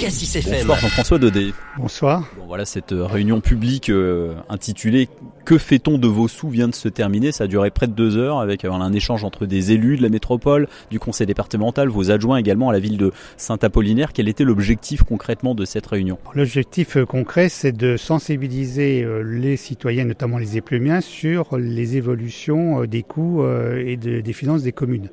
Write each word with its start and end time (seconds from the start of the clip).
Cassis 0.00 0.34
FM. 0.34 0.60
Bonsoir 0.60 0.78
Jean-François 0.78 1.18
Daudet. 1.18 1.52
Bonsoir. 1.76 2.24
Bon, 2.38 2.46
voilà, 2.46 2.64
cette 2.64 2.92
euh, 2.92 3.04
réunion 3.04 3.42
publique 3.42 3.90
euh, 3.90 4.34
intitulée 4.48 5.10
Que 5.44 5.58
fait-on 5.58 5.98
de 5.98 6.06
vos 6.06 6.28
sous 6.28 6.48
vient 6.48 6.68
de 6.68 6.74
se 6.74 6.88
terminer. 6.88 7.32
Ça 7.32 7.44
a 7.44 7.46
duré 7.46 7.70
près 7.70 7.86
de 7.88 7.92
deux 7.92 8.16
heures 8.16 8.38
avec 8.40 8.64
euh, 8.64 8.70
un 8.70 8.92
échange 8.92 9.24
entre 9.24 9.46
des 9.46 9.72
élus 9.72 9.96
de 9.96 10.02
la 10.02 10.08
métropole, 10.08 10.68
du 10.90 10.98
conseil 11.00 11.26
départemental, 11.26 11.88
vos 11.88 12.10
adjoints 12.10 12.36
également 12.36 12.68
à 12.68 12.72
la 12.72 12.78
ville 12.78 12.96
de 12.98 13.12
Saint-Apollinaire. 13.36 14.12
Quel 14.12 14.28
était 14.28 14.44
l'objectif 14.44 15.02
concrètement 15.02 15.54
de 15.54 15.64
cette 15.64 15.86
réunion? 15.86 16.18
L'objectif 16.34 16.96
euh, 16.96 17.06
concret, 17.06 17.48
c'est 17.48 17.72
de 17.72 17.96
sensibiliser 17.96 19.02
euh, 19.02 19.22
les 19.22 19.56
citoyens, 19.56 20.04
notamment 20.04 20.38
les 20.38 20.56
éplumiens, 20.56 21.00
sur 21.00 21.56
les 21.58 21.96
évolutions 21.96 22.84
des 22.84 23.02
coûts 23.02 23.42
et 23.44 23.96
de- 23.96 24.20
des 24.20 24.32
finances 24.32 24.62
des 24.62 24.72
communes. 24.72 25.08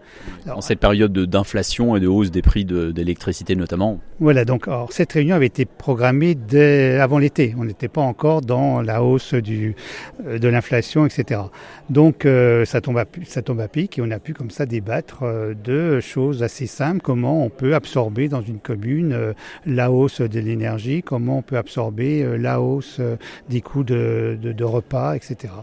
En 0.53 0.61
cette 0.61 0.79
période 0.79 1.11
de- 1.13 1.25
d'inflation 1.25 1.95
et 1.95 1.99
de 1.99 2.07
hausse 2.07 2.31
des 2.31 2.41
prix 2.41 2.65
de- 2.65 2.91
d'électricité 2.91 3.55
notamment. 3.55 3.99
Voilà, 4.19 4.45
donc 4.45 4.67
alors, 4.67 4.91
cette 4.91 5.13
réunion 5.13 5.35
avait 5.35 5.45
été 5.47 5.65
programmée 5.65 6.35
dès 6.35 6.99
avant 6.99 7.17
l'été. 7.17 7.55
On 7.57 7.63
n'était 7.65 7.87
pas 7.87 8.01
encore 8.01 8.41
dans 8.41 8.81
la 8.81 9.03
hausse 9.03 9.33
du, 9.33 9.75
de 10.23 10.47
l'inflation, 10.47 11.05
etc. 11.05 11.41
Donc 11.89 12.25
euh, 12.25 12.65
ça, 12.65 12.81
tombe 12.81 12.97
à, 12.97 13.67
pic 13.67 13.97
et 13.97 14.01
on 14.01 14.11
a 14.11 14.19
pu 14.19 14.33
comme 14.33 14.51
ça 14.51 14.65
débattre 14.65 15.23
euh, 15.23 15.53
de 15.53 15.99
choses 15.99 16.43
assez 16.43 16.67
simples. 16.67 17.01
Comment 17.01 17.43
on 17.43 17.49
peut 17.49 17.75
absorber 17.75 18.27
dans 18.27 18.41
une 18.41 18.59
commune 18.59 19.13
euh, 19.13 19.33
la 19.65 19.91
hausse 19.91 20.21
de 20.21 20.39
l'énergie, 20.39 21.03
comment 21.03 21.39
on 21.39 21.41
peut 21.41 21.57
absorber 21.57 22.23
euh, 22.23 22.37
la 22.37 22.61
hausse 22.61 22.97
euh, 22.99 23.15
des 23.49 23.61
coûts 23.61 23.83
de, 23.83 24.63
repas, 24.63 25.15
etc. 25.15 25.53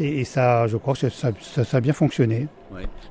Et, 0.00 0.24
ça, 0.24 0.66
je 0.66 0.76
crois 0.76 0.94
que 0.94 1.08
ça, 1.08 1.30
a 1.72 1.80
bien 1.80 1.92
fonctionné. 1.92 2.48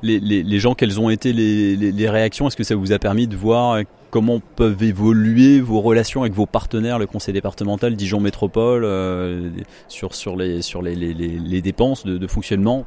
Les, 0.03 0.59
gens, 0.59 0.75
quelles 0.75 0.99
ont 0.99 1.09
été 1.09 1.34
les, 1.34 1.75
les- 1.75 2.09
réactions? 2.09 2.48
Est-ce 2.48 2.57
que 2.57 2.63
ça 2.63 2.75
vous 2.75 2.91
a 2.91 2.99
permis 2.99 3.27
de 3.27 3.35
voir 3.35 3.73
euh, 3.73 3.84
comment 4.09 4.39
peuvent 4.55 4.84
évoluer 4.84 5.59
vos 5.59 5.81
relations 5.81 6.21
avec 6.21 6.34
vos 6.34 6.45
partenaires, 6.45 6.99
le 6.99 7.07
conseil 7.07 7.34
départemental, 7.34 7.95
Dijon 7.95 8.20
Métropole, 8.20 8.84
euh, 8.85 9.49
sur, 9.87 10.15
sur, 10.15 10.35
les, 10.35 10.62
sur 10.62 10.82
les, 10.82 11.62
dépenses 11.62 12.05
de 12.05 12.27
fonctionnement 12.27 12.85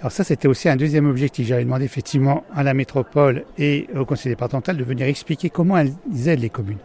Alors 0.00 0.12
ça, 0.12 0.24
c'était 0.24 0.48
aussi 0.48 0.68
un 0.68 0.76
deuxième 0.76 1.06
objectif. 1.06 1.46
J'avais 1.46 1.64
demandé 1.64 1.84
effectivement 1.84 2.44
à 2.54 2.62
la 2.62 2.74
métropole 2.74 3.44
et 3.58 3.86
au 3.96 4.04
conseil 4.04 4.32
départemental 4.32 4.76
de 4.76 4.84
venir 4.84 5.06
expliquer 5.06 5.48
comment 5.48 5.78
elles 5.78 5.92
aident 6.26 6.40
les 6.40 6.50
communes. 6.50 6.78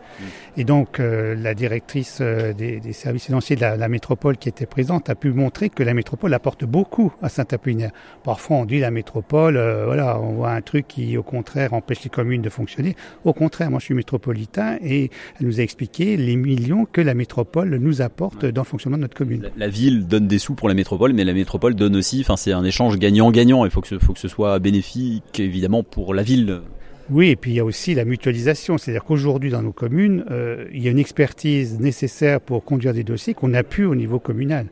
Et 0.55 0.63
donc, 0.63 0.99
euh, 0.99 1.35
la 1.35 1.53
directrice 1.53 2.19
euh, 2.21 2.53
des, 2.53 2.80
des 2.80 2.93
services 2.93 3.25
financiers 3.25 3.55
de 3.55 3.61
la, 3.61 3.75
la 3.75 3.89
métropole 3.89 4.38
qui 4.38 4.49
était 4.49 4.65
présente 4.65 5.09
a 5.09 5.15
pu 5.15 5.31
montrer 5.31 5.69
que 5.69 5.83
la 5.83 5.93
métropole 5.93 6.33
apporte 6.33 6.65
beaucoup 6.65 7.11
à 7.21 7.30
Saint-Apollinaire. 7.30 7.91
Parfois, 8.23 8.58
on 8.58 8.65
dit 8.65 8.80
la 8.80 8.91
métropole, 8.91 9.58
euh, 9.58 9.85
voilà, 9.85 10.19
on 10.19 10.33
voit 10.33 10.52
un 10.52 10.61
truc 10.61 10.88
qui, 10.88 11.17
au 11.17 11.23
contraire, 11.23 11.73
empêche 11.73 12.03
les 12.03 12.09
communes 12.09 12.41
de 12.41 12.49
fonctionner. 12.49 12.95
Au 13.25 13.33
contraire, 13.33 13.69
moi, 13.71 13.80
je 13.80 13.85
suis 13.85 13.93
métropolitain 13.93 14.77
et 14.83 15.09
elle 15.39 15.47
nous 15.47 15.59
a 15.59 15.63
expliqué 15.63 16.17
les 16.17 16.35
millions 16.35 16.85
que 16.85 17.02
la 17.02 17.13
métropole 17.13 17.75
nous 17.77 18.02
apporte 18.02 18.45
dans 18.45 18.61
le 18.61 18.67
fonctionnement 18.67 18.97
de 18.97 19.03
notre 19.03 19.17
commune. 19.17 19.41
La, 19.43 19.65
la 19.65 19.69
ville 19.69 20.08
donne 20.08 20.27
des 20.27 20.39
sous 20.39 20.55
pour 20.55 20.67
la 20.67 20.73
métropole, 20.73 21.13
mais 21.13 21.23
la 21.23 21.33
métropole 21.33 21.75
donne 21.75 21.95
aussi, 21.95 22.21
enfin 22.21 22.38
c'est 22.38 22.52
un 22.52 22.63
échange 22.63 22.77
gagnant-gagnant, 22.97 23.66
il 23.66 23.72
faut 23.72 23.81
que, 23.81 23.88
ce, 23.88 24.00
faut 24.00 24.14
que 24.14 24.20
ce 24.20 24.28
soit 24.28 24.59
bénéfique 24.59 25.39
évidemment 25.39 25.83
pour 25.83 26.14
la 26.14 26.23
ville. 26.23 26.61
Oui, 27.09 27.30
et 27.30 27.36
puis 27.36 27.52
il 27.52 27.53
y 27.55 27.59
a 27.59 27.66
aussi 27.66 27.95
la 27.95 28.03
mutualisation, 28.03 28.77
c'est-à-dire 28.77 29.03
qu'aujourd'hui 29.03 29.50
dans 29.50 29.61
nos 29.61 29.72
communes, 29.72 30.25
euh, 30.30 30.66
il 30.73 30.83
y 30.83 30.88
a 30.88 30.91
une 30.91 31.00
expertise 31.00 31.80
nécessaire 31.80 32.41
pour 32.41 32.66
conduire 32.66 32.94
des 32.94 33.03
dossiers 33.03 33.33
qu'on 33.33 33.49
n'a 33.49 33.64
plus 33.64 33.86
au 33.86 33.95
niveau 33.95 34.19
communal. 34.19 34.67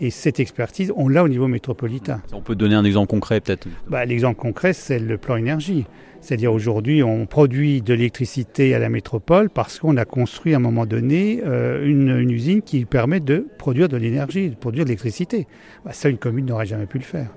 Et 0.00 0.10
cette 0.10 0.40
expertise, 0.40 0.92
on 0.96 1.08
l'a 1.08 1.22
au 1.24 1.28
niveau 1.28 1.48
métropolitain. 1.48 2.22
On 2.32 2.40
peut 2.40 2.54
donner 2.54 2.74
un 2.74 2.84
exemple 2.84 3.08
concret 3.08 3.40
peut-être? 3.40 3.68
Bah, 3.88 4.04
L'exemple 4.04 4.38
concret, 4.38 4.72
c'est 4.72 4.98
le 4.98 5.18
plan 5.18 5.36
énergie. 5.36 5.84
C'est-à-dire 6.22 6.52
aujourd'hui, 6.52 7.02
on 7.02 7.26
produit 7.26 7.82
de 7.82 7.94
l'électricité 7.94 8.74
à 8.74 8.78
la 8.78 8.88
métropole 8.88 9.50
parce 9.50 9.78
qu'on 9.78 9.96
a 9.96 10.04
construit 10.04 10.54
à 10.54 10.56
un 10.58 10.60
moment 10.60 10.86
donné 10.86 11.42
euh, 11.44 11.84
une, 11.86 12.10
une 12.18 12.30
usine 12.30 12.62
qui 12.62 12.84
permet 12.84 13.20
de 13.20 13.46
produire 13.58 13.88
de 13.88 13.96
l'énergie, 13.96 14.50
de 14.50 14.54
produire 14.54 14.84
de 14.84 14.90
l'électricité. 14.90 15.46
Bah, 15.84 15.92
ça, 15.92 16.08
une 16.08 16.18
commune 16.18 16.46
n'aurait 16.46 16.66
jamais 16.66 16.86
pu 16.86 16.98
le 16.98 17.04
faire. 17.04 17.28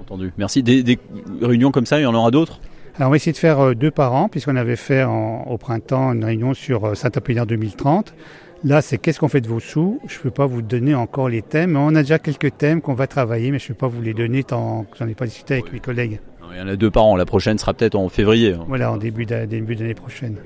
Entendu. 0.00 0.32
Merci. 0.38 0.62
Des, 0.62 0.82
des 0.82 0.98
réunions 1.40 1.70
comme 1.70 1.86
ça, 1.86 2.00
il 2.00 2.04
y 2.04 2.06
en 2.06 2.14
aura 2.14 2.30
d'autres? 2.30 2.60
Alors 2.96 3.08
on 3.08 3.10
va 3.10 3.16
essayer 3.16 3.32
de 3.32 3.38
faire 3.38 3.58
euh, 3.60 3.74
deux 3.74 3.90
par 3.90 4.12
an, 4.14 4.28
puisqu'on 4.28 4.56
avait 4.56 4.76
fait 4.76 5.02
en- 5.02 5.42
au 5.44 5.56
printemps 5.58 6.12
une 6.12 6.24
réunion 6.24 6.52
sur 6.54 6.84
euh, 6.84 6.94
Saint-Apollinaire 6.94 7.46
2030. 7.46 8.14
Là, 8.64 8.80
c'est 8.80 8.98
qu'est-ce 8.98 9.18
qu'on 9.18 9.28
fait 9.28 9.40
de 9.40 9.48
vos 9.48 9.58
sous? 9.60 9.98
Je 10.06 10.18
ne 10.18 10.22
peux 10.22 10.30
pas 10.30 10.46
vous 10.46 10.62
donner 10.62 10.94
encore 10.94 11.28
les 11.28 11.42
thèmes, 11.42 11.72
mais 11.72 11.78
on 11.80 11.94
a 11.96 12.02
déjà 12.02 12.18
quelques 12.20 12.56
thèmes 12.58 12.80
qu'on 12.80 12.94
va 12.94 13.06
travailler, 13.08 13.50
mais 13.50 13.58
je 13.58 13.64
ne 13.64 13.68
peux 13.68 13.74
pas 13.74 13.88
vous 13.88 14.00
les 14.02 14.14
donner 14.14 14.44
tant 14.44 14.84
que 14.84 14.96
j'en 14.98 15.08
ai 15.08 15.14
pas 15.14 15.26
discuté 15.26 15.54
avec 15.54 15.72
mes 15.72 15.80
collègues. 15.80 16.20
Il 16.54 16.58
y 16.58 16.62
en 16.62 16.68
a 16.68 16.76
deux 16.76 16.90
par 16.90 17.04
an. 17.06 17.16
La 17.16 17.24
prochaine 17.24 17.56
sera 17.58 17.72
peut-être 17.72 17.94
en 17.96 18.08
février. 18.10 18.54
Voilà, 18.68 18.92
en 18.92 18.98
début 18.98 19.24
d'année 19.24 19.94
prochaine. 19.94 20.36